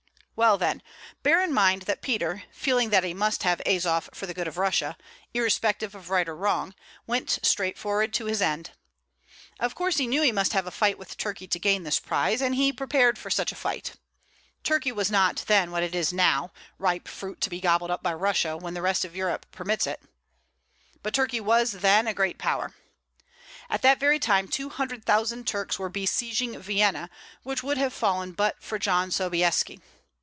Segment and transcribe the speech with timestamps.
[0.33, 0.81] Well, then,
[1.21, 4.57] bear in mind that Peter, feeling that he must have Azof for the good of
[4.57, 4.97] Russia,
[5.35, 6.73] irrespective of right or wrong,
[7.05, 8.71] went straight forward to his end.
[9.59, 12.41] Of course he knew he must have a fight with Turkey to gain this prize,
[12.41, 13.93] and he prepared for such a fight.
[14.63, 18.11] Turkey was not then what it is now, ripe fruit to be gobbled up by
[18.15, 20.01] Russia when the rest of Europe permits it;
[21.03, 22.73] but Turkey then was a great power.
[23.69, 27.11] At that very time two hundred thousand Turks were besieging Vienna,
[27.43, 29.79] which would have fallen but for John Sobieski.